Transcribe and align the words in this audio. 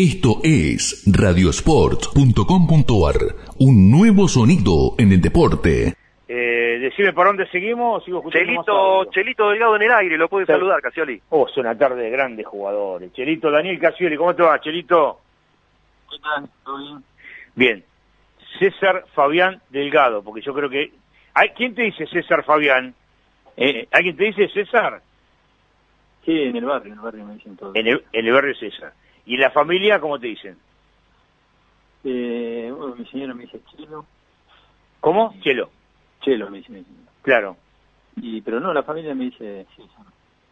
Esto 0.00 0.36
es 0.44 1.02
radiosport.com.ar, 1.12 3.16
un 3.58 3.90
nuevo 3.90 4.28
sonido 4.28 4.94
en 4.96 5.10
el 5.10 5.20
deporte. 5.20 5.92
Eh, 6.28 6.78
decime 6.80 7.12
por 7.12 7.26
dónde 7.26 7.48
seguimos, 7.48 8.04
sigo 8.04 8.22
Chelito. 8.30 9.06
Chelito 9.10 9.50
Delgado 9.50 9.74
en 9.74 9.82
el 9.82 9.90
aire, 9.90 10.16
lo 10.16 10.28
puede 10.28 10.46
Sí. 10.46 10.52
saludar, 10.52 10.80
Casioli. 10.80 11.20
Oh, 11.30 11.48
es 11.48 11.56
una 11.56 11.76
tarde 11.76 12.00
de 12.04 12.10
grandes 12.10 12.46
jugadores. 12.46 13.12
Chelito, 13.12 13.50
Daniel 13.50 13.80
Casioli, 13.80 14.16
¿cómo 14.16 14.36
te 14.36 14.42
va, 14.44 14.60
Chelito? 14.60 15.18
¿Qué 16.10 16.16
tal? 16.22 16.48
¿Todo 16.64 16.78
bien? 16.78 17.02
Bien. 17.56 17.84
César 18.60 19.04
Fabián 19.14 19.60
Delgado, 19.70 20.22
porque 20.22 20.42
yo 20.42 20.54
creo 20.54 20.70
que... 20.70 20.92
¿Hay- 21.34 21.48
¿Quién 21.56 21.74
te 21.74 21.82
dice 21.82 22.06
César 22.06 22.44
Fabián? 22.44 22.94
Eh, 23.56 23.88
¿Alguien 23.90 24.16
te 24.16 24.26
dice 24.26 24.46
César? 24.54 25.02
Sí, 26.24 26.40
en 26.40 26.54
el 26.54 26.66
barrio, 26.66 26.92
en 26.92 26.98
el 26.98 27.04
barrio 27.04 27.24
me 27.24 27.34
dicen 27.34 27.56
todo. 27.56 27.72
En 27.74 27.88
el, 27.88 28.04
en 28.12 28.26
el 28.26 28.32
barrio 28.32 28.54
César. 28.54 28.92
¿Y 29.28 29.34
en 29.34 29.40
la 29.42 29.50
familia 29.50 30.00
cómo 30.00 30.18
te 30.18 30.26
dicen? 30.28 30.56
Eh, 32.02 32.72
bueno, 32.74 32.96
mi 32.96 33.04
señora 33.06 33.34
me 33.34 33.42
dice 33.42 33.60
Chelo. 33.76 34.06
¿Cómo? 35.00 35.34
Chelo. 35.42 35.70
Chelo 36.22 36.48
me 36.48 36.58
dice 36.58 36.72
mi 36.72 36.82
señora. 36.82 37.12
Claro. 37.20 37.56
Y, 38.16 38.40
pero 38.40 38.58
no, 38.58 38.72
la 38.72 38.82
familia 38.82 39.14
me 39.14 39.24
dice 39.24 39.66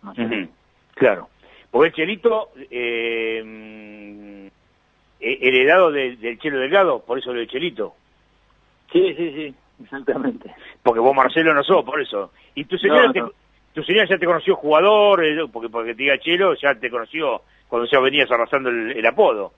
Ujú, 0.03 0.11
allá. 0.11 0.49
Claro. 0.95 1.31
Porque 1.71 1.89
el 1.89 1.95
Chelito, 1.95 2.51
eh, 2.71 3.43
mm, 3.43 4.47
eh, 5.21 5.39
heredado 5.41 5.91
de- 5.91 6.17
del 6.17 6.39
Chelo 6.39 6.59
Delgado, 6.59 7.03
por 7.03 7.19
eso 7.19 7.33
lo 7.33 7.41
de 7.41 7.47
Chelito. 7.49 7.95
Sí, 8.93 9.15
sí, 9.17 9.33
sí, 9.33 9.55
exactamente. 9.83 10.55
Porque 10.83 11.01
vos, 11.01 11.17
Marcelo, 11.17 11.55
no 11.55 11.65
sos, 11.65 11.83
por 11.83 11.99
eso. 12.01 12.31
Y 12.55 12.67
tu 12.67 12.77
señora, 12.77 13.07
No, 13.07 13.13
te- 13.15 13.23
no. 13.77 13.83
tu 13.83 13.87
señora 13.87 14.09
ya 14.09 14.19
te 14.19 14.27
conoció 14.27 14.57
jugador, 14.57 15.25
eh, 15.25 15.47
porque 15.53 15.69
porque 15.69 15.95
te 15.95 16.03
diga 16.03 16.19
Chelo, 16.19 16.55
ya 16.55 16.75
te 16.75 16.91
conoció 16.91 17.43
cuando 17.69 17.87
ya 17.91 18.01
venías 18.01 18.31
arrasando 18.31 18.69
el, 18.71 18.93
el 18.93 19.07
apodo. 19.07 19.53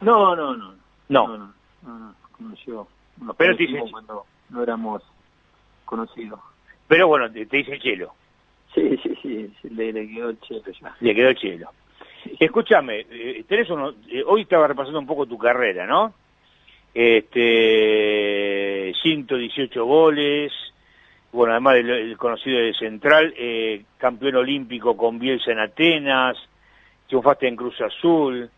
No, 0.00 0.34
no, 0.36 0.54
no. 0.56 0.74
No. 1.08 1.26
No, 1.28 1.38
no, 1.38 1.52
no, 1.82 1.98
no. 1.98 2.14
Conoció. 2.32 2.86
Nos 3.20 3.36
Pero 3.36 3.56
te 3.56 3.64
conocimos 3.66 3.82
dice- 3.84 3.92
cuando 3.92 4.24
no 4.50 4.62
éramos 4.62 5.02
conocidos. 5.84 6.40
Pero 6.88 7.08
bueno, 7.08 7.30
te, 7.30 7.46
te 7.46 7.56
dice 7.58 7.78
Chelo. 7.78 8.12
Sí, 8.74 8.96
sí, 9.02 9.14
sí, 9.22 9.50
le, 9.70 9.92
le 9.92 10.08
quedó 10.08 10.30
el 10.30 10.40
Chelo 10.40 10.62
ya. 10.80 10.94
Le 11.00 11.14
quedó 11.14 11.32
Chelo. 11.34 11.70
Escúchame, 12.40 13.06
eh, 13.10 13.44
tenés 13.48 13.68
uno, 13.70 13.92
eh, 14.10 14.22
hoy 14.26 14.42
estaba 14.42 14.66
repasando 14.66 14.98
un 14.98 15.06
poco 15.06 15.26
tu 15.26 15.36
carrera, 15.38 15.86
¿no? 15.86 16.12
Este, 16.94 18.92
118 19.02 19.84
goles, 19.84 20.52
bueno, 21.34 21.52
además 21.52 21.76
el 21.76 22.16
conocido 22.16 22.58
de 22.60 22.74
Central, 22.74 23.34
eh, 23.36 23.82
campeón 23.98 24.36
olímpico 24.36 24.96
con 24.96 25.18
Bielsa 25.18 25.52
en 25.52 25.58
Atenas, 25.58 26.36
triunfaste 27.08 27.48
en 27.48 27.56
Cruz 27.56 27.80
Azul, 27.80 28.48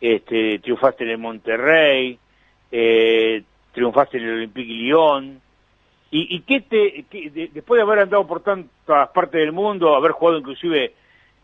este, 0.00 0.58
triunfaste 0.58 1.04
en 1.04 1.10
el 1.10 1.18
Monterrey, 1.18 2.18
eh, 2.72 3.42
triunfaste 3.72 4.18
en 4.18 4.24
el 4.24 4.34
Olympique 4.34 4.72
Lyon. 4.72 5.40
¿Y, 6.10 6.36
y 6.36 6.40
qué 6.40 6.60
te, 6.60 7.04
de- 7.10 7.50
después 7.52 7.78
de 7.78 7.82
haber 7.82 8.00
andado 8.00 8.26
por 8.26 8.42
tantas 8.42 9.08
partes 9.10 9.40
del 9.40 9.52
mundo, 9.52 9.94
haber 9.96 10.12
jugado 10.12 10.38
inclusive 10.38 10.94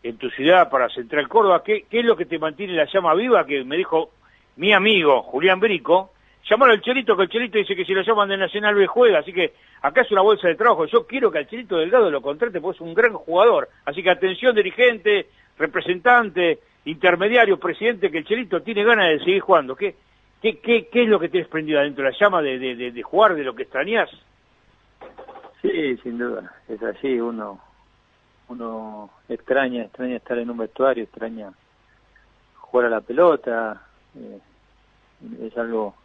en 0.03 0.17
tu 0.17 0.29
ciudad 0.31 0.69
para 0.69 0.89
Central 0.89 1.27
Córdoba, 1.27 1.63
¿qué, 1.63 1.85
qué 1.89 1.99
es 1.99 2.05
lo 2.05 2.15
que 2.17 2.25
te 2.25 2.39
mantiene 2.39 2.73
la 2.73 2.85
llama 2.91 3.13
viva? 3.13 3.45
Que 3.45 3.63
me 3.63 3.77
dijo 3.77 4.11
mi 4.57 4.73
amigo 4.73 5.21
Julián 5.23 5.59
Brico, 5.59 6.11
llamar 6.49 6.71
al 6.71 6.81
Chelito, 6.81 7.15
que 7.15 7.23
el 7.23 7.29
Chelito 7.29 7.57
dice 7.57 7.75
que 7.75 7.85
si 7.85 7.93
lo 7.93 8.01
llaman 8.01 8.29
de 8.29 8.37
Nacional 8.37 8.75
B 8.75 8.87
juega, 8.87 9.19
así 9.19 9.31
que 9.33 9.53
acá 9.81 10.01
es 10.01 10.11
una 10.11 10.21
bolsa 10.21 10.47
de 10.47 10.55
trabajo. 10.55 10.85
Yo 10.85 11.05
quiero 11.05 11.31
que 11.31 11.39
al 11.39 11.47
Chelito 11.47 11.77
Delgado 11.77 12.09
lo 12.11 12.21
contrate 12.21 12.59
porque 12.59 12.77
es 12.77 12.81
un 12.81 12.93
gran 12.93 13.13
jugador. 13.13 13.69
Así 13.85 14.03
que 14.03 14.09
atención 14.09 14.55
dirigente, 14.55 15.27
representante, 15.57 16.59
intermediario, 16.85 17.59
presidente, 17.59 18.11
que 18.11 18.19
el 18.19 18.25
Chelito 18.25 18.61
tiene 18.61 18.83
ganas 18.83 19.09
de 19.09 19.19
seguir 19.19 19.41
jugando. 19.41 19.75
¿Qué, 19.75 19.95
qué, 20.41 20.59
qué, 20.59 20.87
qué 20.91 21.03
es 21.03 21.09
lo 21.09 21.19
que 21.19 21.29
tienes 21.29 21.49
prendido 21.49 21.79
adentro 21.79 22.03
de 22.03 22.11
la 22.11 22.17
llama 22.19 22.41
de, 22.41 22.59
de, 22.59 22.75
de, 22.75 22.91
de 22.91 23.03
jugar, 23.03 23.35
de 23.35 23.43
lo 23.43 23.55
que 23.55 23.63
extrañas? 23.63 24.09
Sí, 25.61 25.97
sin 26.03 26.17
duda, 26.17 26.53
es 26.67 26.81
así, 26.83 27.19
uno 27.19 27.61
uno 28.49 29.09
extraña, 29.29 29.83
extraña 29.83 30.17
estar 30.17 30.37
en 30.37 30.49
un 30.49 30.57
vestuario, 30.57 31.03
extraña 31.03 31.51
jugar 32.55 32.87
a 32.87 32.89
la 32.89 33.01
pelota, 33.01 33.81
eh, 34.15 34.39
es 35.41 35.57
algo 35.57 35.95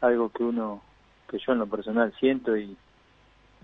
algo 0.00 0.30
que 0.30 0.42
uno, 0.42 0.82
que 1.28 1.38
yo 1.38 1.52
en 1.52 1.58
lo 1.58 1.66
personal 1.66 2.12
siento 2.18 2.56
y, 2.56 2.76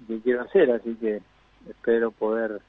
que 0.07 0.21
quiero 0.21 0.43
hacer, 0.43 0.71
así 0.71 0.95
que 0.97 1.23
espero 1.69 2.11
poder 2.11 2.61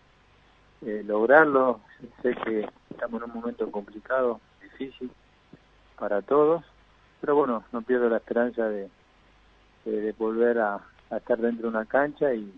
eh, 0.86 1.04
lograrlo, 1.06 1.82
sé 2.22 2.34
que 2.36 2.70
estamos 2.90 3.22
en 3.22 3.30
un 3.30 3.36
momento 3.36 3.70
complicado, 3.70 4.40
difícil 4.62 5.12
para 6.00 6.22
todos, 6.22 6.64
pero 7.20 7.36
bueno, 7.36 7.66
no 7.74 7.82
pierdo 7.82 8.10
la 8.10 8.18
esperanza 8.18 8.70
de, 8.70 8.90
de, 9.84 10.14
volver 10.14 10.60
a, 10.60 10.80
estar 11.12 11.38
dentro 11.38 11.64
de 11.64 11.78
una 11.78 11.86
cancha 11.86 12.34
y, 12.34 12.52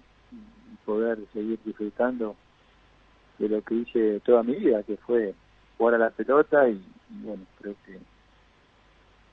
poder 0.85 1.19
seguir 1.33 1.59
disfrutando 1.63 2.35
de 3.37 3.47
lo 3.47 3.61
que 3.61 3.75
hice 3.75 4.19
toda 4.21 4.41
mi 4.41 4.55
vida, 4.55 4.81
que 4.81 4.97
fue 4.97 5.35
jugar 5.77 5.95
a 5.95 5.97
la 5.99 6.09
pelota 6.09 6.67
y 6.67 6.83
bueno, 7.09 7.43
creo 7.61 7.75
que 7.85 7.99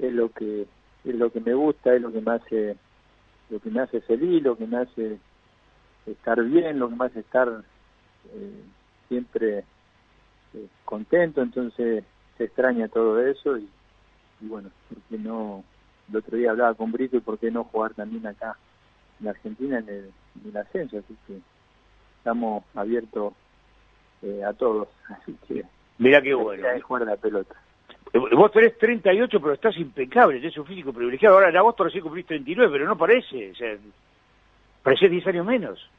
es 0.06 0.12
lo 0.12 0.28
que 0.30 0.66
es 1.06 1.14
lo 1.14 1.30
que 1.30 1.40
me 1.40 1.54
gusta, 1.54 1.94
es 1.94 2.02
lo 2.02 2.12
que 2.12 2.20
me 2.20 2.32
hace 2.32 2.76
lo 3.48 3.60
que 3.60 3.70
me 3.70 3.80
hace 3.80 4.00
feliz, 4.00 4.42
lo 4.42 4.56
que 4.56 4.66
me 4.66 4.78
hace 4.78 5.18
estar 6.04 6.42
bien, 6.42 6.78
lo 6.78 6.88
que 6.88 6.96
me 6.96 7.04
hace 7.06 7.20
estar 7.20 7.48
eh, 8.34 8.62
siempre 9.08 9.58
eh, 10.54 10.66
contento, 10.84 11.42
entonces 11.42 12.04
se 12.36 12.44
extraña 12.44 12.88
todo 12.88 13.20
eso 13.20 13.56
y, 13.56 13.68
y 14.40 14.46
bueno, 14.46 14.70
porque 14.88 15.18
no 15.18 15.62
el 16.10 16.16
otro 16.16 16.36
día 16.36 16.50
hablaba 16.50 16.74
con 16.74 16.92
Brito 16.92 17.16
y 17.16 17.20
por 17.20 17.38
qué 17.38 17.50
no 17.50 17.64
jugar 17.64 17.94
también 17.94 18.26
acá 18.26 18.56
en 19.20 19.28
Argentina 19.28 19.78
en 19.78 19.88
el, 19.88 20.12
en 20.42 20.50
el 20.50 20.56
ascenso, 20.56 20.98
así 20.98 21.16
que 21.26 21.38
estamos 22.18 22.64
abiertos 22.74 23.32
eh, 24.22 24.42
a 24.44 24.52
todos, 24.52 24.88
así 25.08 25.36
que 25.46 25.64
Mirá 25.98 26.20
qué 26.20 26.34
bueno. 26.34 26.68
es 26.68 26.82
jugar 26.82 27.06
la 27.06 27.16
pelota. 27.16 27.54
Eh, 28.12 28.18
Vos 28.34 28.52
tenés 28.52 28.76
38, 28.78 29.40
pero 29.40 29.54
estás 29.54 29.76
impecable, 29.78 30.38
tenés 30.40 30.56
un 30.58 30.66
físico 30.66 30.92
privilegiado. 30.92 31.36
Ahora 31.36 31.50
en 31.50 31.56
agosto 31.56 31.84
recién 31.84 32.02
cumplís 32.02 32.26
39, 32.26 32.72
pero 32.72 32.86
no 32.86 32.96
parece. 32.96 33.50
O 33.50 33.54
sea, 33.54 33.76
parecés 34.82 35.10
10 35.10 35.26
años 35.26 35.46
menos. 35.46 35.90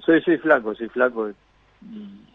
Soy 0.00 0.20
soy 0.22 0.38
flaco, 0.38 0.74
soy 0.74 0.88
flaco 0.88 1.28
y, 1.30 1.34
y- 1.86 2.26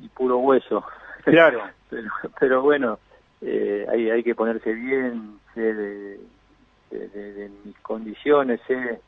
y 0.00 0.08
puro 0.08 0.38
hueso. 0.38 0.84
Claro. 1.24 1.62
pero, 1.90 2.10
pero 2.40 2.62
bueno, 2.62 2.98
eh, 3.40 3.86
hay, 3.90 4.10
hay 4.10 4.22
que 4.22 4.34
ponerse 4.34 4.72
bien, 4.72 5.38
sé 5.54 5.60
de, 5.60 6.20
de- 6.90 7.08
de- 7.08 7.32
de 7.34 7.50
mis 7.64 7.78
condiciones, 7.80 8.60
sé, 8.66 9.00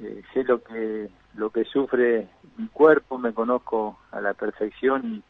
eh, 0.00 0.22
sé 0.32 0.44
lo 0.44 0.62
que 0.62 1.08
lo 1.34 1.50
que 1.50 1.64
sufre 1.64 2.26
mi 2.56 2.66
cuerpo, 2.68 3.16
me 3.18 3.32
conozco 3.32 3.98
a 4.10 4.20
la 4.20 4.34
perfección 4.34 5.22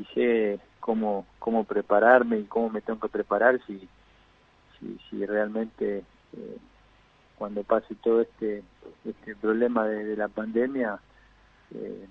y, 0.00 0.04
sé 0.14 0.60
cómo 0.80 1.26
cómo 1.38 1.64
prepararme 1.64 2.38
y 2.38 2.44
cómo 2.44 2.68
me 2.70 2.80
tengo 2.80 3.00
que 3.00 3.08
preparar 3.08 3.60
si 3.66 3.88
si, 4.78 4.98
si 5.08 5.24
realmente 5.26 6.02
eh, 6.36 6.56
cuando 7.36 7.62
pase 7.62 7.94
todo 7.96 8.20
este 8.20 8.62
este 9.04 9.36
problema 9.36 9.86
de, 9.86 10.04
de 10.04 10.16
la 10.16 10.28
pandemia 10.28 10.98
eh, 11.74 12.06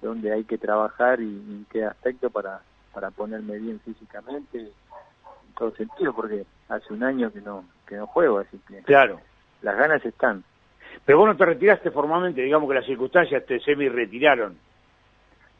donde 0.00 0.32
hay 0.32 0.44
que 0.44 0.58
trabajar 0.58 1.20
y, 1.20 1.24
y 1.24 1.50
en 1.56 1.66
qué 1.70 1.84
aspecto 1.84 2.30
para 2.30 2.60
para 2.92 3.10
ponerme 3.10 3.58
bien 3.58 3.80
físicamente 3.80 4.58
en 4.60 5.54
todo 5.58 5.70
sentido 5.76 6.14
porque 6.14 6.44
hace 6.68 6.92
un 6.92 7.02
año 7.02 7.32
que 7.32 7.40
no 7.40 7.64
que 7.86 7.96
no 7.96 8.06
juego 8.06 8.38
así 8.38 8.58
que 8.68 8.82
Claro. 8.82 9.20
las 9.62 9.76
ganas 9.76 10.04
están 10.04 10.44
Pero 11.04 11.18
vos 11.18 11.28
no 11.28 11.36
te 11.36 11.44
retiraste 11.44 11.90
formalmente, 11.90 12.40
digamos 12.42 12.68
que 12.68 12.74
las 12.74 12.86
circunstancias 12.86 13.44
te 13.46 13.60
semi-retiraron. 13.60 14.56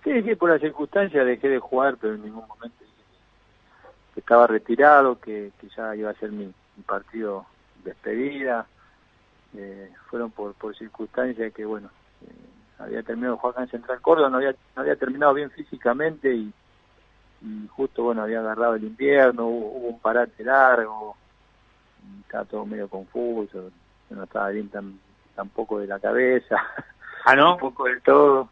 Sí 0.05 0.23
sí 0.23 0.35
por 0.35 0.51
las 0.51 0.61
circunstancias 0.61 1.27
dejé 1.27 1.49
de 1.49 1.59
jugar 1.59 1.97
pero 2.01 2.15
en 2.15 2.25
ningún 2.25 2.47
momento 2.47 2.85
que 4.15 4.21
estaba 4.21 4.47
retirado 4.47 5.21
que, 5.21 5.53
que 5.61 5.69
ya 5.77 5.95
iba 5.95 6.11
a 6.11 6.15
ser 6.15 6.33
mi, 6.33 6.47
mi 6.47 6.83
partido 6.87 7.47
de 7.85 7.91
despedida 7.91 8.67
eh, 9.55 9.93
fueron 10.09 10.31
por 10.31 10.55
por 10.55 10.77
circunstancias 10.77 11.53
que 11.53 11.65
bueno 11.65 11.91
eh, 12.23 12.79
había 12.79 13.03
terminado 13.03 13.35
de 13.35 13.41
jugar 13.41 13.55
acá 13.55 13.63
en 13.65 13.71
Central 13.71 14.01
Córdoba 14.01 14.31
no 14.31 14.37
había 14.39 14.53
no 14.75 14.83
había 14.83 14.97
terminado 14.97 15.35
bien 15.35 15.51
físicamente 15.51 16.35
y 16.35 16.53
y 17.43 17.69
justo 17.69 18.03
bueno 18.03 18.23
había 18.23 18.41
agarrado 18.41 18.77
el 18.77 18.85
invierno 18.85 19.47
hubo, 19.47 19.67
hubo 19.73 19.89
un 19.89 20.01
parate 20.01 20.43
largo 20.43 21.17
y 22.03 22.21
estaba 22.23 22.45
todo 22.45 22.65
medio 22.65 22.89
confuso 22.89 23.71
no 24.11 24.25
estaba 24.25 24.49
bien 24.51 24.69
tan 24.69 24.99
tampoco 25.35 25.79
de 25.79 25.87
la 25.87 25.99
cabeza 25.99 26.57
Ah, 27.25 27.35
¿no? 27.35 27.53
un 27.55 27.61
poco 27.61 27.85
del 27.85 28.01
todo 28.03 28.49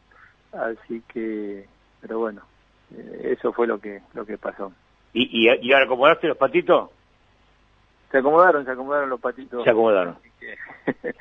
así 0.58 1.02
que 1.12 1.66
pero 2.00 2.18
bueno 2.20 2.42
eh, 2.96 3.34
eso 3.38 3.52
fue 3.52 3.66
lo 3.66 3.78
que 3.80 4.00
lo 4.14 4.24
que 4.26 4.38
pasó 4.38 4.72
¿Y, 5.12 5.48
y, 5.48 5.68
y 5.68 5.72
ahora 5.72 5.84
acomodaste 5.86 6.26
los 6.28 6.36
patitos? 6.36 6.90
se 8.10 8.18
acomodaron 8.18 8.64
se 8.64 8.70
acomodaron 8.72 9.08
los 9.10 9.20
patitos 9.20 9.62
Se 9.64 9.70
acomodaron. 9.70 10.16
que 10.40 10.54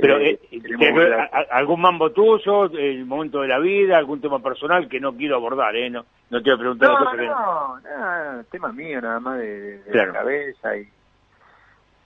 Pero, 0.00 0.16
eh, 0.16 0.40
eh, 0.50 0.60
tenemos 0.62 0.78
¿tiene 0.78 0.94
que 0.94 0.98
ver 1.00 1.08
la- 1.10 1.24
a- 1.24 1.38
a- 1.40 1.58
¿algún 1.58 1.78
mambo 1.82 2.10
tuyo, 2.12 2.64
el 2.64 3.04
momento 3.04 3.42
de 3.42 3.48
la 3.48 3.58
vida, 3.58 3.98
algún 3.98 4.22
tema 4.22 4.38
personal 4.42 4.88
que 4.88 4.98
no 4.98 5.14
quiero 5.14 5.36
abordar, 5.36 5.76
eh? 5.76 5.90
No, 5.90 6.06
No 6.30 6.42
te 6.42 6.48
voy 6.48 6.54
a 6.54 6.58
preguntar 6.60 6.88
no, 6.88 6.96
cosas 6.96 7.12
no, 7.12 7.18
que 7.20 7.26
no, 7.26 7.80
nada, 7.80 8.44
tema 8.44 8.72
mío 8.72 9.02
nada 9.02 9.20
más 9.20 9.38
de, 9.38 9.82
de 9.82 9.94
la 10.06 10.10
cabeza 10.14 10.76
y, 10.78 10.88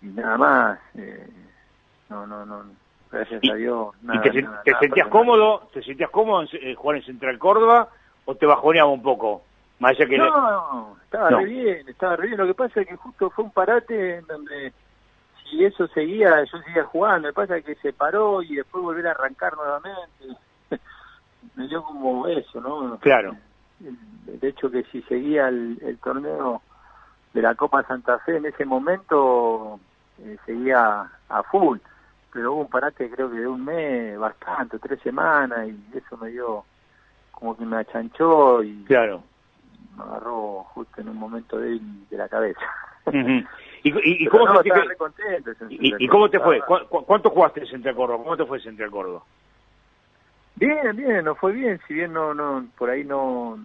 y 0.03 0.07
nada 0.07 0.37
más. 0.37 0.81
Eh, 0.97 1.29
no, 2.11 2.27
no, 2.27 2.45
no, 2.45 2.65
gracias 3.11 3.43
a 3.51 3.55
Dios. 3.55 3.95
Nada, 4.03 4.21
¿Y 4.27 4.31
te, 4.31 4.43
nada, 4.43 4.63
te 4.63 4.71
nada 4.73 4.81
sentías 4.83 5.09
cómodo? 5.09 5.69
¿Te 5.73 5.83
sentías 5.83 6.11
cómodo 6.11 6.43
en 6.43 6.49
eh, 6.53 6.75
jugar 6.75 6.97
en 6.97 7.03
Central 7.05 7.39
Córdoba 7.39 7.89
o 8.25 8.35
te 8.35 8.47
bajoneaba 8.47 8.91
un 8.91 9.03
poco? 9.03 9.43
Más 9.79 9.93
allá 9.93 10.07
que 10.09 10.17
No, 10.19 10.31
no, 10.51 10.97
estaba 11.05 11.31
No. 11.31 11.39
re 11.39 11.45
bien, 11.47 11.89
estaba 11.89 12.17
re 12.17 12.27
bien. 12.29 12.39
Lo 12.39 12.47
que 12.47 12.55
pasa 12.55 12.81
es 12.81 12.89
que 12.89 12.97
justo 12.97 13.31
fue 13.31 13.45
un 13.45 13.51
parate 13.51 14.17
en 14.17 14.27
donde 14.27 14.73
si 15.51 15.65
eso 15.65 15.87
seguía, 15.89 16.43
yo 16.45 16.59
seguía 16.59 16.85
jugando. 16.85 17.29
Lo 17.29 17.35
que 17.35 17.41
pasa 17.41 17.57
es 17.59 17.65
que 17.65 17.75
se 17.77 17.93
paró 17.93 18.43
y 18.43 18.57
después 18.57 18.83
volver 18.83 19.07
a 19.09 19.11
arrancar 19.13 19.55
nuevamente. 19.57 20.41
Me 21.55 21.69
dio 21.69 21.83
como 21.83 22.27
eso, 22.27 22.61
¿no? 22.61 22.99
Claro. 23.01 23.37
El 23.81 24.39
hecho 24.43 24.71
que 24.71 24.83
si 24.85 25.03
seguía 25.03 25.49
el, 25.49 25.79
el 25.83 25.99
torneo 25.99 26.63
de 27.35 27.43
la 27.43 27.55
Copa 27.55 27.83
Santa 27.83 28.19
Fe 28.21 28.39
en 28.39 28.47
ese 28.47 28.65
momento 28.65 29.79
eh, 30.19 30.39
seguía 30.47 31.07
a 31.29 31.43
full. 31.45 31.79
Pero 32.33 32.53
hubo 32.53 32.61
un 32.63 32.69
parate 32.69 33.11
creo 33.11 33.31
que 33.31 33.39
de 33.39 33.47
un 33.47 33.65
mes, 33.65 34.19
bastante, 34.19 34.79
tres 34.79 35.01
semanas, 35.01 35.69
y 35.69 35.97
eso 35.97 36.17
me 36.17 36.29
dio 36.31 36.65
como 37.31 37.57
que 37.57 37.65
me 37.65 37.77
achanchó 37.77 38.63
y 38.63 38.85
Claro. 38.85 39.23
me 39.97 40.03
agarró 40.05 40.65
justo 40.75 41.01
en 41.01 41.09
un 41.09 41.17
momento 41.17 41.59
débil 41.59 42.07
de 42.09 42.17
la 42.17 42.29
cabeza. 42.29 42.61
¿Y, 43.83 44.25
y, 44.25 44.27
cómo 44.29 44.47
no, 44.47 44.55
contento, 44.99 45.51
y, 45.69 45.95
y 46.05 46.09
te 46.31 46.41
fue? 46.41 46.61
¿Cu- 46.61 46.89
cu- 46.89 47.05
¿Cuánto 47.05 47.31
jugaste 47.31 47.61
en 47.61 47.67
Central 47.67 47.95
Córdoba? 47.95 48.25
¿Cómo 48.25 48.37
te 48.37 48.45
fue 48.45 48.59
en 48.59 48.65
Central 48.65 48.91
Córdoba? 48.91 49.23
Bien, 50.57 50.97
bien, 50.97 51.25
nos 51.25 51.39
fue 51.39 51.53
bien, 51.53 51.81
si 51.87 51.95
bien 51.95 52.13
no, 52.13 52.35
no, 52.35 52.67
por 52.77 52.91
ahí 52.91 53.05
no, 53.05 53.59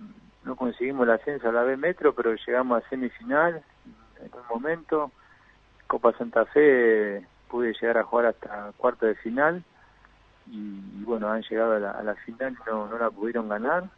no 0.44 0.56
conseguimos 0.56 1.08
el 1.08 1.14
ascenso 1.14 1.50
a 1.50 1.54
la 1.54 1.64
B 1.64 1.78
Metro, 1.78 2.14
pero 2.14 2.36
llegamos 2.36 2.84
a 2.84 2.90
semifinal 2.90 3.64
en 4.20 4.26
un 4.26 4.48
momento. 4.50 5.12
Copa 5.88 6.14
Santa 6.14 6.46
Fe 6.46 7.26
pude 7.52 7.74
llegar 7.74 7.98
a 7.98 8.04
jugar 8.04 8.28
hasta 8.28 8.72
cuarto 8.78 9.06
de 9.06 9.16
final 9.16 9.64
y, 10.48 11.04
bueno, 11.04 11.30
han 11.30 11.42
llegado 11.44 11.74
a 11.74 11.80
la, 11.80 11.92
a 11.92 12.04
la 12.04 12.16
final 12.16 12.58
no, 12.66 12.88
no 12.88 12.98
la 12.98 13.10
pudieron 13.12 13.50
ganar. 13.50 13.90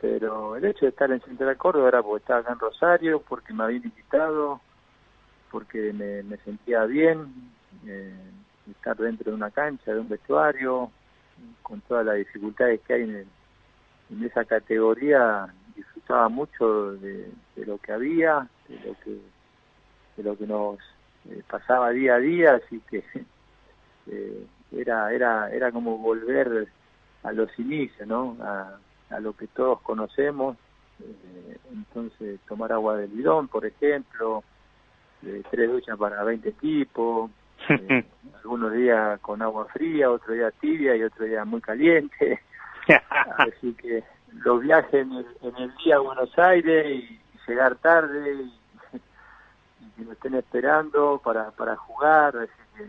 Pero 0.00 0.56
el 0.56 0.64
hecho 0.64 0.86
de 0.86 0.90
estar 0.90 1.10
en 1.10 1.20
Central 1.20 1.56
Córdoba 1.58 1.88
era 1.88 2.02
porque 2.02 2.22
estaba 2.22 2.40
acá 2.40 2.52
en 2.52 2.58
Rosario, 2.58 3.20
porque 3.28 3.52
me 3.52 3.64
habían 3.64 3.84
invitado, 3.84 4.60
porque 5.50 5.92
me, 5.92 6.22
me 6.22 6.38
sentía 6.38 6.84
bien, 6.86 7.52
eh, 7.86 8.30
estar 8.70 8.96
dentro 8.96 9.30
de 9.30 9.36
una 9.36 9.50
cancha, 9.50 9.92
de 9.92 10.00
un 10.00 10.08
vestuario, 10.08 10.90
con 11.62 11.80
todas 11.82 12.06
las 12.06 12.16
dificultades 12.16 12.80
que 12.82 12.94
hay 12.94 13.02
en, 13.02 13.16
el- 13.16 13.28
en 14.10 14.24
esa 14.24 14.44
categoría, 14.44 15.52
disfrutaba 15.76 16.28
mucho 16.30 16.92
de, 16.94 17.30
de 17.56 17.66
lo 17.66 17.76
que 17.78 17.92
había, 17.92 18.48
de 18.68 18.78
lo 18.88 18.94
que, 19.04 19.20
de 20.16 20.22
lo 20.22 20.36
que 20.36 20.46
nos 20.46 20.78
eh, 21.28 21.42
pasaba 21.48 21.90
día 21.90 22.14
a 22.14 22.18
día, 22.18 22.54
así 22.54 22.80
que 22.88 23.04
eh, 24.10 24.46
era, 24.72 25.12
era, 25.12 25.50
era 25.50 25.72
como 25.72 25.98
volver 25.98 26.68
a 27.22 27.32
los 27.32 27.56
inicios, 27.58 28.06
¿no? 28.08 28.36
A, 28.40 28.78
a 29.10 29.20
lo 29.20 29.34
que 29.34 29.46
todos 29.48 29.80
conocemos, 29.82 30.56
eh, 31.00 31.56
entonces 31.72 32.40
tomar 32.48 32.72
agua 32.72 32.96
del 32.96 33.10
bidón, 33.10 33.48
por 33.48 33.66
ejemplo, 33.66 34.42
eh, 35.24 35.42
tres 35.50 35.70
duchas 35.70 35.98
para 35.98 36.22
20 36.22 36.48
equipos, 36.48 37.30
eh, 37.68 38.04
algunos 38.42 38.72
días 38.72 39.20
con 39.20 39.42
agua 39.42 39.66
fría, 39.66 40.10
otro 40.10 40.34
día 40.34 40.50
tibia 40.52 40.96
y 40.96 41.02
otro 41.02 41.24
día 41.24 41.44
muy 41.44 41.60
caliente. 41.60 42.40
Así 43.38 43.74
que 43.74 44.02
los 44.44 44.60
viajes 44.62 44.94
en 44.94 45.12
el, 45.12 45.26
en 45.42 45.56
el 45.56 45.74
día 45.84 45.96
a 45.96 46.00
Buenos 46.00 46.38
Aires 46.38 46.86
y 46.86 47.20
llegar 47.46 47.76
tarde 47.76 48.34
y 48.34 48.59
que 50.00 50.04
nos 50.06 50.14
estén 50.14 50.34
esperando 50.34 51.20
para, 51.22 51.50
para 51.50 51.76
jugar, 51.76 52.36
así 52.36 52.52
que 52.76 52.84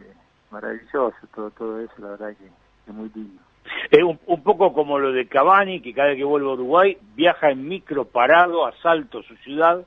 maravilloso 0.49 1.15
todo, 1.33 1.51
todo 1.51 1.79
eso, 1.79 1.93
la 1.97 2.09
verdad 2.09 2.35
que 2.37 2.45
es 2.45 2.93
muy 2.93 3.09
lindo. 3.13 3.41
Es 3.89 4.03
un, 4.03 4.19
un 4.25 4.43
poco 4.43 4.73
como 4.73 4.97
lo 4.97 5.11
de 5.11 5.27
Cavani, 5.27 5.81
que 5.81 5.93
cada 5.93 6.09
vez 6.09 6.17
que 6.17 6.23
vuelve 6.23 6.49
a 6.49 6.53
Uruguay 6.53 6.97
viaja 7.15 7.51
en 7.51 7.67
micro 7.67 8.05
parado 8.05 8.65
a 8.65 8.73
Salto, 8.81 9.21
su 9.23 9.35
ciudad. 9.37 9.85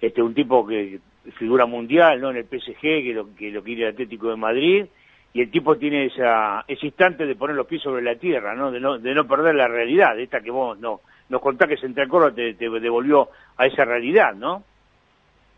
Este 0.00 0.22
un 0.22 0.34
tipo 0.34 0.66
que 0.66 1.00
figura 1.38 1.66
mundial, 1.66 2.20
¿no? 2.20 2.30
En 2.30 2.38
el 2.38 2.44
PSG, 2.44 2.80
que 2.80 3.12
lo 3.14 3.34
que 3.34 3.50
lo 3.50 3.62
quiere 3.62 3.82
el 3.82 3.92
Atlético 3.92 4.30
de 4.30 4.36
Madrid, 4.36 4.86
y 5.32 5.42
el 5.42 5.50
tipo 5.50 5.76
tiene 5.76 6.06
esa 6.06 6.64
ese 6.66 6.86
instante 6.86 7.26
de 7.26 7.36
poner 7.36 7.54
los 7.54 7.66
pies 7.66 7.82
sobre 7.82 8.02
la 8.02 8.16
tierra, 8.16 8.54
¿no? 8.54 8.70
De 8.70 8.80
no 8.80 8.98
de 8.98 9.14
no 9.14 9.26
perder 9.26 9.54
la 9.54 9.68
realidad, 9.68 10.18
esta 10.18 10.40
que 10.40 10.50
vos 10.50 10.78
no 10.78 11.00
nos 11.28 11.40
contás 11.40 11.68
que 11.68 11.76
Central 11.76 12.08
Córdoba 12.08 12.34
te, 12.34 12.54
te 12.54 12.68
devolvió 12.68 13.28
a 13.56 13.66
esa 13.66 13.84
realidad, 13.84 14.34
¿no? 14.34 14.64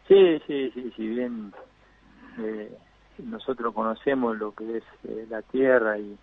Sí, 0.08 0.40
sí, 0.46 0.70
sí, 0.74 0.92
si 0.96 1.08
bien 1.08 1.52
eh, 2.38 2.76
nosotros 3.18 3.72
conocemos 3.74 4.36
lo 4.36 4.52
que 4.52 4.78
es 4.78 4.84
eh, 5.04 5.26
la 5.30 5.42
tierra 5.42 5.98
y, 5.98 6.18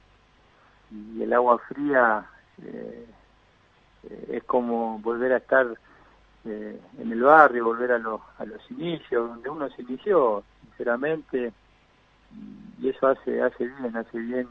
y 0.92 1.24
el 1.24 1.32
agua 1.34 1.58
fría, 1.60 2.30
eh, 2.62 3.06
eh, 4.10 4.26
es 4.34 4.44
como 4.44 5.00
volver 5.00 5.34
a 5.34 5.38
estar 5.38 5.68
eh, 6.46 6.80
en 6.98 7.12
el 7.12 7.22
barrio, 7.22 7.66
volver 7.66 7.94
a, 7.94 8.00
los 8.00 8.22
a 8.38 8.46
los 8.46 8.70
inicios, 8.72 9.30
donde 9.30 9.50
uno 9.50 9.70
se 9.70 9.82
inició, 9.82 10.44
sinceramente, 10.62 11.54
y 12.82 12.90
eso 12.90 13.08
hace 13.08 13.42
hace 13.42 13.66
bien, 13.66 13.96
hace 13.96 14.20
bien 14.20 14.48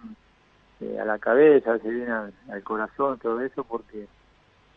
a 1.01 1.05
la 1.05 1.19
cabeza, 1.19 1.75
hace 1.75 1.91
bien 1.91 2.11
al, 2.11 2.33
al 2.51 2.63
corazón, 2.63 3.19
todo 3.19 3.41
eso, 3.41 3.65
porque 3.65 4.07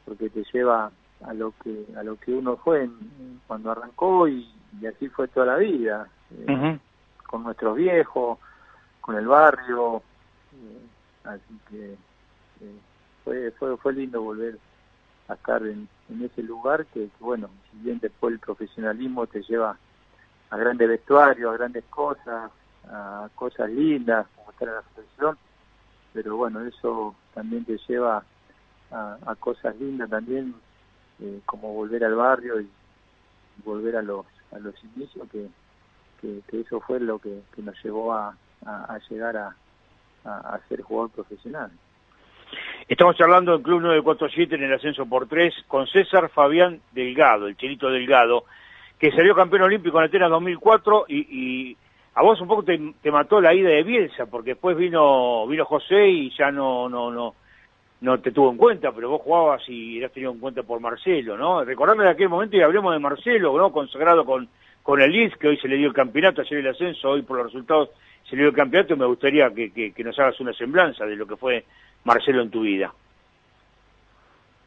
porque 0.05 0.29
te 0.29 0.43
lleva 0.51 0.91
a 1.25 1.33
lo 1.33 1.53
que 1.63 1.85
a 1.97 2.03
lo 2.03 2.15
que 2.17 2.33
uno 2.33 2.57
fue 2.57 2.83
en- 2.83 3.41
cuando 3.47 3.71
arrancó 3.71 4.27
y, 4.27 4.47
y 4.79 4.85
así 4.87 5.07
fue 5.09 5.27
toda 5.27 5.45
la 5.47 5.57
vida 5.57 6.07
eh, 6.31 6.45
con 7.27 7.43
nuestros 7.43 7.75
viejos 7.77 8.39
con 9.01 9.15
el 9.15 9.27
barrio 9.27 10.01
eh, 10.53 10.81
así 11.25 11.59
que 11.69 11.93
eh, 12.61 12.75
fue 13.23 13.51
fue 13.51 13.77
fue 13.77 13.93
lindo 13.93 14.21
volver 14.21 14.57
a 15.27 15.33
estar 15.33 15.61
en, 15.65 15.87
en 16.09 16.23
ese 16.23 16.41
lugar 16.43 16.85
que, 16.87 17.01
que, 17.05 17.23
bueno 17.23 17.49
si 17.71 17.77
bien 17.79 17.99
después 17.99 18.33
el 18.33 18.39
profesionalismo 18.39 19.27
te 19.27 19.41
lleva 19.43 19.77
a 20.49 20.57
grandes 20.57 20.87
vestuarios 20.89 21.53
a 21.53 21.57
grandes 21.57 21.83
cosas 21.85 22.51
a 22.89 23.29
cosas 23.35 23.69
lindas 23.69 24.27
como 24.35 24.51
estar 24.51 24.67
en 24.67 24.73
la 24.75 24.83
selección 24.95 25.37
pero 26.13 26.35
bueno 26.35 26.61
eso 26.61 27.15
también 27.33 27.63
te 27.63 27.77
lleva 27.87 28.23
a, 28.91 29.17
a 29.25 29.35
cosas 29.35 29.75
lindas 29.79 30.09
también 30.09 30.53
eh, 31.21 31.39
como 31.45 31.73
volver 31.73 32.03
al 32.03 32.15
barrio 32.15 32.59
y 32.59 32.69
volver 33.63 33.97
a 33.97 34.01
los 34.01 34.25
a 34.51 34.59
los 34.59 34.75
inicios 34.95 35.27
que, 35.31 35.47
que, 36.19 36.59
eso 36.59 36.79
fue 36.81 36.99
lo 36.99 37.19
que, 37.19 37.41
nos 37.57 37.83
llevó 37.83 38.13
a, 38.13 38.35
a, 38.65 38.99
llegar 39.09 39.37
a, 39.37 39.55
a, 40.25 40.59
ser 40.67 40.81
jugador 40.81 41.09
profesional. 41.11 41.71
Estamos 42.87 43.15
charlando 43.15 43.53
del 43.53 43.61
Club 43.61 43.81
947 43.81 44.55
en 44.55 44.63
el 44.63 44.73
ascenso 44.73 45.05
por 45.05 45.27
tres 45.27 45.53
con 45.67 45.87
César 45.87 46.29
Fabián 46.29 46.81
Delgado, 46.91 47.47
el 47.47 47.55
chelito 47.55 47.89
Delgado, 47.89 48.43
que 48.99 49.11
salió 49.11 49.33
campeón 49.33 49.63
olímpico 49.63 49.99
en 49.99 50.05
Atenas 50.05 50.29
2004 50.29 51.05
y, 51.07 51.17
y 51.19 51.77
a 52.15 52.21
vos 52.21 52.41
un 52.41 52.47
poco 52.47 52.63
te, 52.63 52.77
te 53.01 53.11
mató 53.11 53.39
la 53.39 53.53
ida 53.53 53.69
de 53.69 53.83
Bielsa, 53.83 54.25
porque 54.25 54.51
después 54.51 54.75
vino 54.75 55.47
vino 55.47 55.65
José 55.65 56.09
y 56.09 56.35
ya 56.37 56.51
no 56.51 56.89
no 56.89 57.09
no 57.09 57.35
no 58.01 58.19
te 58.19 58.31
tuvo 58.31 58.51
en 58.51 58.57
cuenta, 58.57 58.91
pero 58.91 59.09
vos 59.09 59.21
jugabas 59.21 59.61
y 59.67 59.99
eras 59.99 60.11
tenido 60.11 60.31
en 60.31 60.39
cuenta 60.39 60.63
por 60.63 60.79
Marcelo, 60.79 61.37
¿no? 61.37 61.63
Recordame 61.63 62.03
de 62.03 62.09
aquel 62.09 62.29
momento 62.29 62.57
y 62.57 62.61
hablemos 62.61 62.93
de 62.93 62.99
Marcelo, 62.99 63.55
¿no? 63.57 63.71
Consagrado 63.71 64.25
con, 64.25 64.49
con 64.81 65.01
el 65.01 65.11
Leeds, 65.11 65.37
que 65.37 65.47
hoy 65.47 65.57
se 65.57 65.67
le 65.67 65.77
dio 65.77 65.87
el 65.87 65.93
campeonato, 65.93 66.41
ayer 66.41 66.59
el 66.59 66.67
ascenso, 66.67 67.09
hoy 67.09 67.21
por 67.21 67.37
los 67.37 67.45
resultados 67.47 67.89
se 68.27 68.35
le 68.35 68.41
dio 68.41 68.49
el 68.49 68.55
campeonato, 68.55 68.97
me 68.97 69.05
gustaría 69.05 69.49
que, 69.51 69.71
que, 69.71 69.91
que 69.91 70.03
nos 70.03 70.17
hagas 70.19 70.39
una 70.39 70.53
semblanza 70.53 71.05
de 71.05 71.15
lo 71.15 71.27
que 71.27 71.35
fue 71.35 71.65
Marcelo 72.03 72.41
en 72.41 72.49
tu 72.49 72.61
vida. 72.61 72.91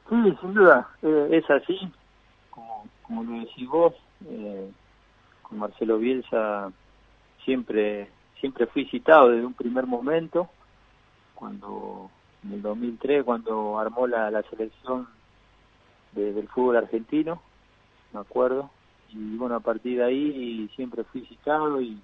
Sí, 0.09 0.37
sin 0.41 0.55
duda, 0.55 0.88
eh, 1.03 1.29
es 1.33 1.50
así, 1.50 1.81
como, 2.50 2.87
como 3.03 3.25
lo 3.25 3.41
decís 3.41 3.69
vos, 3.69 3.95
eh, 4.29 4.71
con 5.43 5.59
Marcelo 5.59 5.99
Bielsa 5.99 6.71
siempre 7.45 8.09
siempre 8.41 8.67
fui 8.67 8.85
citado 8.85 9.31
desde 9.31 9.47
un 9.47 9.55
primer 9.55 9.87
momento, 9.87 10.50
cuando 11.35 12.11
en 12.45 12.53
el 12.53 12.63
2003, 12.63 13.25
cuando 13.25 13.79
armó 13.79 14.07
la, 14.07 14.43
selección 14.51 15.09
de- 16.13 16.33
del 16.33 16.49
fútbol 16.49 16.77
argentino, 16.77 17.43
me 18.13 18.21
acuerdo, 18.21 18.71
y 19.09 19.37
bueno, 19.37 19.57
a 19.57 19.61
partir 19.61 19.99
de 19.99 20.05
ahí 20.05 20.71
siempre 20.75 21.05
fui 21.05 21.25
citado 21.27 21.81
y, 21.81 22.01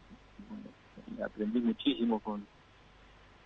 y 1.16 1.22
aprendí 1.22 1.60
muchísimo 1.60 2.20
con, 2.20 2.46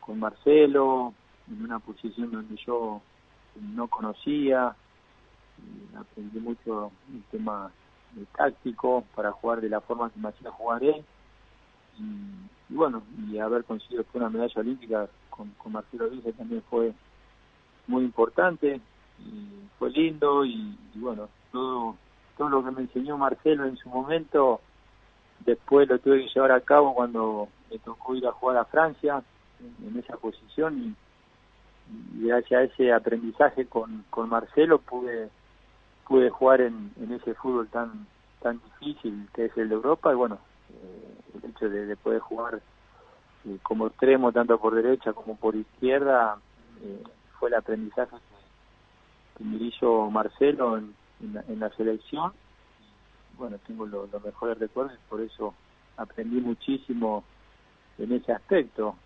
con 0.01 0.19
Marcelo, 0.19 1.15
en 1.49 1.63
una 1.63 1.79
posición 1.79 2.31
donde 2.31 2.57
yo 2.67 3.01
no 3.61 3.89
conocía, 3.89 4.75
aprendí 5.97 6.41
mucho 6.41 6.91
el 7.13 7.23
tema 7.25 7.71
táctico 8.37 9.05
para 9.15 9.33
jugar 9.33 9.61
de 9.61 9.69
la 9.69 9.81
forma 9.81 10.11
que 10.11 10.19
me 10.21 10.29
hacía 10.29 10.51
jugar 10.51 10.83
él. 10.85 11.05
Y, 11.99 12.75
bueno 12.75 13.03
y 13.29 13.39
haber 13.39 13.65
conseguido 13.65 14.05
una 14.15 14.29
medalla 14.31 14.61
olímpica 14.61 15.09
con, 15.37 15.73
Marcelo 15.73 16.09
Díaz 16.09 16.35
también 16.37 16.62
fue 16.71 16.93
muy 17.87 18.05
importante 18.05 18.81
y 19.19 19.69
fue 19.79 19.91
lindo 19.91 20.45
y, 20.45 20.76
bueno, 20.95 21.29
todo, 21.53 21.97
todo 22.37 22.49
lo 22.49 22.64
que 22.64 22.71
me 22.71 22.83
enseñó 22.83 23.19
Marcelo 23.19 23.64
en 23.67 23.76
su 23.76 23.88
momento, 23.88 24.61
después 25.41 25.88
lo 25.88 25.99
tuve 25.99 26.25
que 26.25 26.33
llevar 26.35 26.53
a 26.53 26.61
cabo 26.61 26.95
cuando 26.95 27.49
me 27.71 27.79
tocó 27.79 28.14
ir 28.14 28.26
a 28.26 28.33
jugar 28.33 28.59
a 28.59 28.64
Francia 28.64 29.23
en, 29.61 29.99
esa 29.99 30.17
posición 30.17 30.79
y, 30.79 30.95
gracias 32.14 32.61
a 32.61 32.64
ese 32.64 32.93
aprendizaje 32.93 33.67
con, 33.67 34.05
con 34.09 34.31
Marcelo 34.31 34.79
pude 34.79 35.29
pude 36.09 36.31
jugar 36.31 36.62
en, 36.62 36.93
en 36.99 37.12
ese 37.12 37.35
fútbol 37.35 37.69
tan 37.69 38.07
tan 38.41 38.59
difícil 38.81 39.29
que 39.35 39.47
es 39.47 39.57
el 39.59 39.69
de 39.69 39.75
Europa 39.75 40.11
y 40.11 40.17
bueno 40.17 40.38
eh, 40.71 41.14
el 41.35 41.50
hecho 41.50 41.69
de, 41.69 41.95
poder 41.97 42.21
jugar 42.21 42.62
como 43.63 43.87
extremo 43.87 44.33
tanto 44.33 44.59
por 44.59 44.75
derecha 44.75 45.13
como 45.13 45.37
por 45.37 45.55
izquierda 45.55 46.39
eh, 46.83 47.03
fue 47.39 47.49
el 47.51 47.55
aprendizaje 47.57 48.17
que, 49.37 49.45
me 49.45 49.57
hizo 49.57 50.11
Marcelo 50.11 50.79
en, 50.79 50.95
la, 51.59 51.71
selección. 51.71 52.33
Bueno 53.37 53.59
tengo 53.67 53.87
los 53.87 54.09
mejores 54.25 54.59
recuerdos 54.59 54.97
por 55.09 55.21
eso 55.21 55.55
aprendí 55.97 56.41
muchísimo 56.41 57.25
en 57.99 58.13
ese 58.13 58.33
aspecto. 58.33 58.97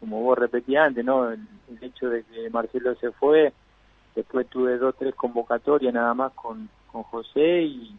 Como 0.00 0.22
vos 0.22 0.38
repetías 0.38 0.88
antes 0.88 1.04
no 1.04 1.30
el, 1.30 1.46
hecho 1.80 2.08
de 2.08 2.24
que 2.24 2.48
Marcelo 2.50 2.94
se 2.96 3.12
fue 3.12 3.52
después 4.14 4.48
tuve 4.48 4.78
dos 4.78 4.94
tres 4.98 5.14
convocatorias 5.14 5.92
nada 5.92 6.14
más 6.14 6.32
con 6.32 6.68
con 6.90 7.02
José 7.04 7.62
y 7.62 7.94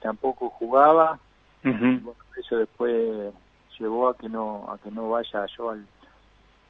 tampoco 0.00 0.50
jugaba. 0.50 1.18
Eso 1.62 2.56
después 2.56 3.32
llevó 3.80 4.08
a 4.08 4.16
que 4.16 4.28
no 4.28 4.70
a 4.70 4.78
que 4.78 4.90
no 4.90 5.10
vaya 5.10 5.46
yo 5.56 5.70
al, 5.70 5.84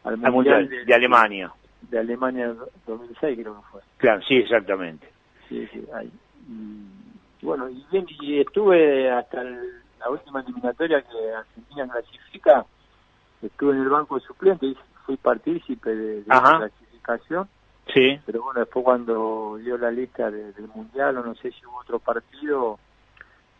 al, 0.04 0.16
mundial, 0.16 0.68
de, 0.68 0.94
Alemania. 0.94 1.52
de 1.82 1.98
Alemania 1.98 2.54
2006 2.86 3.38
creo 3.40 3.56
que 3.56 3.66
fue. 3.72 3.80
Claro 3.98 4.22
sí 4.26 4.36
exactamente. 4.36 5.06
Sí 5.48 5.66
sí 5.72 5.84
ahí. 5.94 6.10
Y, 6.48 7.44
bueno 7.44 7.68
y 7.68 7.84
bien 7.90 8.06
y 8.20 8.40
estuve 8.40 9.10
hasta 9.10 9.42
la 9.42 10.10
última 10.10 10.40
eliminatoria 10.40 11.02
que 11.02 11.32
Argentina 11.36 11.88
clasifica 11.88 12.64
estuve 13.42 13.72
en 13.72 13.82
el 13.82 13.88
banco 13.88 14.16
de 14.18 14.26
suplentes 14.26 14.70
y 14.70 14.76
fui 15.04 15.16
partícipe 15.16 15.94
de, 15.94 16.24
la 16.26 16.40
clasificación. 16.40 17.48
Sí. 17.92 18.20
Pero 18.24 18.42
bueno 18.42 18.60
después 18.60 18.84
cuando 18.84 19.58
dio 19.62 19.76
la 19.76 19.90
lista 19.90 20.30
del 20.30 20.68
mundial 20.74 21.18
o 21.18 21.24
no 21.24 21.34
sé 21.34 21.50
si 21.50 21.66
hubo 21.66 21.78
otro 21.78 21.98
partido 21.98 22.78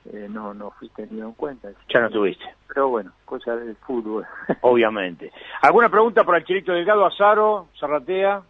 eh, 0.06 0.28
no 0.30 0.54
no 0.54 0.70
fui 0.72 0.88
tenido 0.90 1.28
en 1.28 1.34
cuenta. 1.34 1.70
Ya 1.92 2.00
no 2.00 2.10
tuviste. 2.10 2.44
Pero 2.68 2.88
bueno, 2.88 3.12
cosa 3.24 3.56
del 3.56 3.76
fútbol. 3.76 4.26
Obviamente. 4.62 5.32
¿Alguna 5.62 5.88
pregunta 5.88 6.24
para 6.24 6.38
el 6.38 6.44
Chilito 6.44 6.72
Delgado, 6.72 7.04
Azaro, 7.04 7.68
Zarratea? 7.78 8.42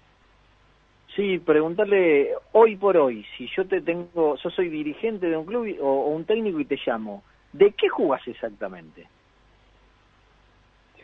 Sí, 1.16 1.38
preguntarle 1.38 2.30
hoy 2.52 2.76
por 2.76 2.96
hoy, 2.96 3.26
si 3.36 3.48
yo 3.56 3.66
te 3.66 3.80
tengo, 3.80 4.36
yo 4.36 4.50
soy 4.50 4.68
dirigente 4.68 5.26
de 5.26 5.36
un 5.36 5.44
club 5.44 5.76
o, 5.80 6.06
un 6.06 6.24
técnico 6.24 6.60
y 6.60 6.64
te 6.64 6.78
llamo, 6.86 7.24
¿de 7.52 7.72
qué 7.72 7.88
jugás 7.88 8.26
exactamente? 8.28 9.08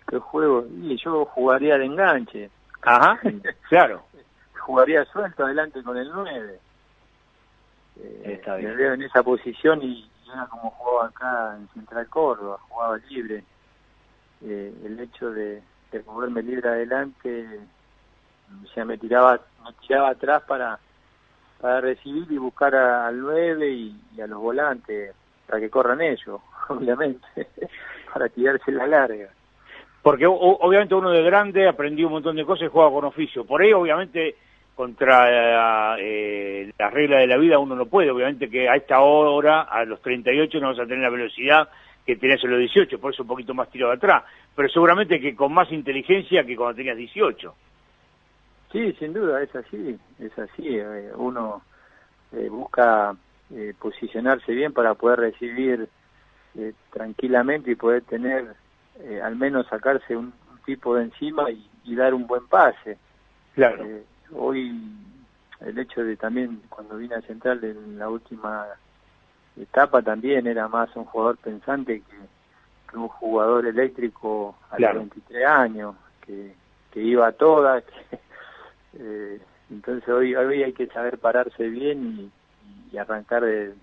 ¿Qué 0.09 0.19
juego? 0.19 0.65
Y 0.71 0.97
yo 1.03 1.25
jugaría 1.25 1.77
de 1.77 1.87
enganche. 1.87 2.51
Ajá, 2.83 3.19
claro. 3.69 4.05
jugaría 4.61 5.05
suelto 5.07 5.45
adelante 5.45 5.83
con 5.83 5.97
el 5.97 6.09
9. 6.09 6.61
Eh, 7.99 8.23
Está 8.25 8.57
bien. 8.57 8.71
Me 8.71 8.77
veo 8.77 8.95
en 8.95 9.03
esa 9.03 9.25
posición 9.25 9.83
y, 9.83 10.09
como 10.51 10.71
jugaba 10.71 11.09
acá 11.09 11.57
en 11.57 11.69
Central 11.69 12.09
Córdoba, 12.09 12.59
jugaba 12.69 12.99
libre. 13.09 13.45
Eh, 14.43 14.75
el 14.85 15.01
hecho 15.01 15.31
de, 15.31 15.63
moverme 16.07 16.43
libre 16.43 16.69
adelante, 16.69 17.61
o 18.77 18.85
me 18.85 18.99
tiraba, 18.99 19.41
me 19.65 19.73
tiraba 19.87 20.11
atrás 20.11 20.43
para, 20.47 20.79
para 21.61 21.81
recibir 21.81 22.31
y 22.31 22.37
buscar 22.37 22.75
al 22.75 23.19
9 23.19 23.71
y, 23.71 24.21
a 24.21 24.27
los 24.27 24.41
volantes, 24.41 25.15
para 25.47 25.61
que 25.61 25.71
corran 25.71 26.03
ellos, 26.03 26.41
obviamente, 26.69 27.27
para 28.13 28.29
tirarse 28.29 28.73
la 28.73 28.87
larga. 28.87 29.29
Porque 30.03 30.27
obviamente 30.27 30.95
uno 30.95 31.11
de 31.11 31.23
grande 31.23 31.67
aprendió 31.67 32.07
un 32.07 32.13
montón 32.13 32.37
de 32.37 32.45
cosas 32.45 32.67
y 32.67 32.71
juega 32.71 32.91
con 32.91 33.05
oficio. 33.07 33.45
Por 33.45 33.61
ahí 33.61 33.73
obviamente 33.73 34.37
contra 34.77 35.97
eh, 35.99 36.71
la 36.79 36.91
regla 36.91 37.19
de 37.19 37.27
la 37.27 37.39
vida 37.39 37.59
uno 37.59 37.75
no 37.75 37.87
puede, 37.87 38.11
obviamente 38.11 38.51
que 38.51 38.69
a 38.69 38.77
esta 38.77 39.01
hora, 39.01 39.63
a 39.63 39.87
los 39.87 40.03
38 40.03 40.61
no 40.61 40.69
vas 40.69 40.79
a 40.79 40.87
tener 40.87 40.99
la 40.99 41.09
velocidad 41.09 41.71
que 42.05 42.17
tenías 42.17 42.45
en 42.45 42.51
los 42.51 42.61
18, 42.61 43.01
por 43.01 43.13
eso 43.13 43.23
un 43.23 43.29
poquito 43.29 43.55
más 43.55 43.71
tirado 43.71 43.93
atrás, 43.93 44.25
pero 44.55 44.69
seguramente 44.69 45.19
que 45.19 45.35
con 45.35 45.55
más 45.55 45.73
inteligencia 45.73 46.45
que 46.45 46.55
cuando 46.55 46.77
tenías 46.77 46.99
18. 46.99 47.55
Sí, 48.71 48.93
sin 48.99 49.15
duda, 49.15 49.43
es 49.43 49.57
así, 49.57 49.99
es 50.19 50.39
así, 50.39 50.79
eh, 50.79 51.11
uno 51.17 51.63
eh, 52.33 52.49
busca 52.51 53.17
posicionarse 53.79 54.53
bien 54.53 54.73
para 54.73 54.95
poder 54.95 55.21
recibir 55.21 55.89
tranquilamente 56.93 57.71
y 57.71 57.77
poder 57.77 58.03
tener, 58.03 58.45
al 59.23 59.37
menos 59.37 59.69
sacarse 59.69 60.17
un, 60.17 60.33
tipo 60.65 60.97
de 60.97 61.05
encima 61.05 61.49
y, 61.49 61.65
y, 61.85 61.95
dar 61.95 62.13
un 62.13 62.27
buen 62.27 62.49
pase. 62.49 62.99
Claro 63.55 63.85
hoy 64.35 64.75
el 65.61 65.79
hecho 65.79 66.05
de 66.05 66.17
también 66.17 66.63
cuando 66.69 66.97
vine 66.97 67.15
a 67.15 67.23
Central 67.23 67.63
en 67.65 67.99
la 67.99 68.09
última 68.09 68.67
etapa 69.61 70.03
también 70.03 70.47
era 70.47 70.69
más 70.69 70.95
un 70.97 71.05
jugador 71.05 71.39
pensante 71.39 72.03
que, 72.03 72.97
un 72.97 73.09
jugador 73.09 73.67
eléctrico 73.67 74.57
a 74.71 74.79
los 74.79 74.95
23 74.95 75.47
años, 75.47 75.97
que, 76.25 76.55
que 76.91 77.01
iba 77.03 77.27
a 77.27 77.33
todas. 77.33 77.85
Eh, 78.99 79.39
entonces 79.69 80.09
hoy, 80.09 80.35
hoy 80.35 80.63
hay 80.63 80.73
que 80.73 80.87
saber 80.87 81.19
pararse 81.19 81.69
bien 81.69 82.33
y, 82.91 82.97
arrancar 82.97 83.45
de, 83.45 83.75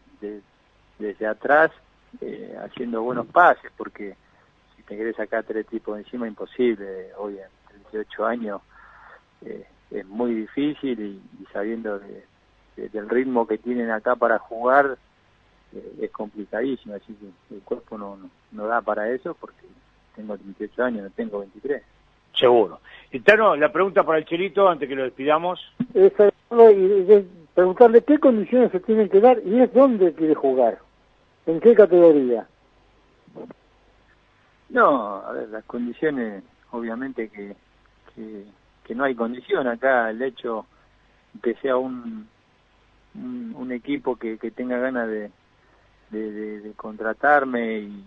desde 0.97 1.27
atrás 1.27 1.69
eh, 2.19 2.57
haciendo 2.65 3.03
buenos 3.03 3.27
pases, 3.27 3.71
porque 3.77 4.15
si 4.75 4.81
te 4.81 4.97
querés 4.97 5.15
sacar 5.15 5.43
tres 5.43 5.67
tipos 5.67 5.99
encima, 5.99 6.27
imposible. 6.27 7.11
Hoy 7.19 7.37
en 7.37 7.75
38 7.91 8.25
años 8.25 8.61
eh, 9.41 9.67
es 9.93 10.05
muy 10.07 10.33
difícil 10.33 10.99
y, 10.99 11.45
sabiendo 11.53 11.99
de, 11.99 12.23
del 12.89 13.09
ritmo 13.09 13.47
que 13.47 13.57
tienen 13.57 13.91
acá 13.91 14.15
para 14.15 14.39
jugar 14.39 14.97
eh, 15.73 15.93
es 16.01 16.11
complicadísimo, 16.11 16.95
así 16.95 17.13
que 17.13 17.55
el 17.55 17.61
cuerpo 17.61 17.97
no, 17.97 18.17
no, 18.51 18.67
da 18.67 18.81
para 18.81 19.09
eso 19.11 19.35
porque 19.39 19.65
tengo 20.15 20.37
38 20.37 20.83
años, 20.83 21.03
no 21.03 21.09
tengo 21.11 21.39
23. 21.39 21.83
Seguro. 22.39 22.79
Tano, 23.23 23.55
la 23.55 23.71
pregunta 23.71 24.03
para 24.03 24.17
el 24.17 24.25
Chelito, 24.25 24.67
antes 24.67 24.89
que 24.89 24.95
lo 24.95 25.03
despidamos. 25.03 25.59
preguntarle 27.53 28.03
qué 28.03 28.17
condiciones 28.17 28.71
se 28.71 28.79
tienen 28.79 29.09
que 29.09 29.19
dar 29.19 29.39
y 29.45 29.61
es 29.61 29.71
dónde 29.71 30.13
quiere 30.13 30.33
jugar, 30.33 30.79
en 31.45 31.59
qué 31.59 31.75
categoría. 31.75 32.47
No, 34.69 35.17
a 35.17 35.31
ver, 35.33 35.49
las 35.49 35.63
condiciones, 35.65 36.43
obviamente 36.71 37.29
que, 37.29 37.55
que 38.15 38.43
que 38.83 38.95
no 38.95 39.03
hay 39.03 39.15
condición 39.15 39.67
acá 39.67 40.09
el 40.09 40.21
hecho 40.21 40.65
que 41.41 41.55
sea 41.55 41.77
un 41.77 42.27
un, 43.15 43.71
equipo 43.71 44.15
que, 44.15 44.37
que 44.39 44.49
tenga 44.49 44.77
ganas 44.77 45.07
de, 45.07 45.31
de, 46.09 46.73
contratarme 46.75 47.79
y, 47.79 48.03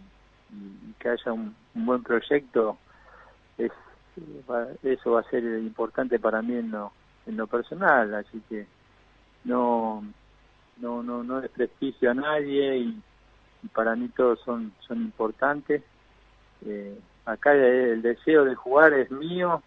que 0.98 1.08
haya 1.08 1.32
un, 1.32 1.54
buen 1.74 2.02
proyecto 2.02 2.78
es 3.58 3.70
eso 4.82 5.12
va 5.12 5.20
a 5.20 5.30
ser 5.30 5.44
importante 5.44 6.18
para 6.18 6.40
mí 6.40 6.54
en 6.54 6.70
lo, 6.70 6.92
en 7.26 7.36
lo 7.36 7.46
personal 7.46 8.14
así 8.14 8.42
que 8.48 8.66
no 9.44 10.02
no 10.78 11.02
no 11.02 11.22
no 11.22 11.40
desprestigio 11.40 12.10
a 12.10 12.14
nadie 12.14 12.78
y, 12.78 13.02
para 13.72 13.96
mí 13.96 14.08
todos 14.10 14.38
son 14.44 14.72
son 14.86 14.98
importantes. 14.98 15.82
Eh, 16.64 16.96
acá 17.24 17.52
el 17.52 18.00
deseo 18.00 18.44
de 18.44 18.54
jugar 18.54 18.92
es 18.92 19.10
mío 19.10 19.60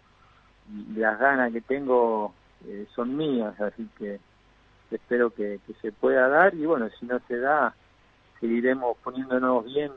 las 0.94 1.18
ganas 1.18 1.52
que 1.52 1.60
tengo 1.60 2.32
eh, 2.66 2.86
son 2.94 3.16
mías, 3.16 3.58
así 3.60 3.88
que 3.98 4.20
espero 4.90 5.30
que, 5.30 5.60
se 5.80 5.92
pueda 5.92 6.28
dar 6.28 6.54
y 6.54 6.66
bueno, 6.66 6.88
si 6.98 7.06
no 7.06 7.20
se 7.28 7.38
da, 7.38 7.74
seguiremos 8.40 8.96
poniéndonos 8.98 9.64
bien 9.64 9.92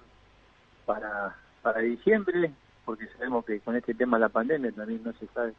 para, 0.86 1.36
para 1.62 1.80
diciembre, 1.82 2.51
porque 2.86 3.08
sabemos 3.18 3.46
que 3.46 3.60
con 3.60 3.75
este 3.75 3.94
tema 3.94 4.18
de 4.18 4.22
la 4.22 4.30
pandemia 4.30 4.72
también 4.72 5.03
no 5.03 5.13
se 5.13 5.27
sabe 5.27 5.53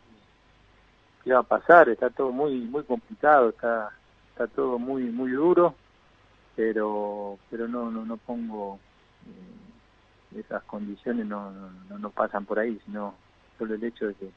qué, 1.25 1.33
va 1.33 1.41
a 1.41 1.43
pasar, 1.43 1.89
está 1.89 2.11
todo 2.11 2.31
muy 2.33 2.61
muy 2.61 2.85
complicado, 2.85 3.51
está 3.51 3.91
está 4.31 4.47
todo 4.47 4.79
muy 4.79 5.05
muy 5.05 5.33
duro, 5.33 5.75
pero 6.55 7.39
pero 7.51 7.67
no 7.67 7.91
no 7.91 8.05
no 8.05 8.17
pongo 8.19 8.79
eh, 9.27 10.39
esas 10.41 10.63
condiciones 10.65 11.27
no, 11.27 11.51
no 11.51 11.99
no 11.99 12.11
pasan 12.11 12.45
por 12.45 12.59
ahí, 12.59 12.81
sino 12.85 13.15
solo 13.59 13.75
el 13.75 13.85
hecho 13.85 14.09
de 14.09 14.15
que 14.15 14.31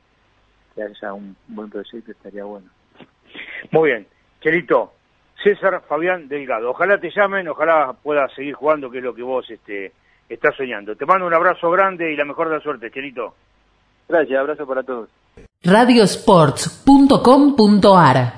que 0.78 0.84
haya 0.84 1.14
un 1.14 1.36
buen 1.48 1.70
proyecto 1.70 2.12
estaría 2.12 2.44
bueno. 2.44 2.68
Muy 3.72 3.90
bien. 3.90 4.06
Querido, 4.40 4.94
César 5.44 5.82
Fabián 5.88 6.28
Delgado, 6.28 6.70
ojalá 6.70 7.00
te 7.00 7.10
llamen, 7.10 7.48
ojalá 7.48 7.96
puedas 8.02 8.32
seguir 8.34 8.54
jugando, 8.54 8.92
que 8.92 9.00
es 9.00 9.04
lo 9.04 9.16
que 9.16 9.24
vos 9.24 9.50
este, 9.50 9.92
estás 10.30 10.56
soñando. 10.56 10.96
Te 10.96 11.06
mando 11.06 11.26
un 11.26 11.34
abrazo 11.34 11.72
grande 11.72 12.14
y 12.14 12.16
la 12.16 12.26
mejor 12.26 12.50
de 12.50 12.58
la 12.58 12.62
suerte, 12.62 12.92
Chelito. 12.92 13.34
Gracias, 14.08 14.40
abrazo 14.40 14.68
para 14.68 14.84
todos. 14.84 15.10
Radiosports.com.ar 15.64 18.38